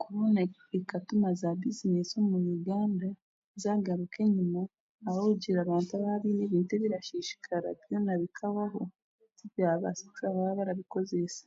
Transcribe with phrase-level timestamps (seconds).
[0.00, 0.40] Korona
[0.78, 3.08] ekatuma za bizinesi mu Uganda
[3.62, 4.62] zaagaruka enyima
[5.08, 8.82] ahabwokugira abantu abaabaine ebintu ebirasiisikara byona bikahwaho
[9.36, 11.44] tibyabaasa tibyabaasa kushuba bya barabikozesa